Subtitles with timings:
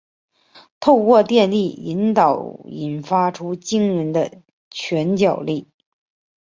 [0.79, 5.67] 透过电力传导引发出惊人的拳脚力。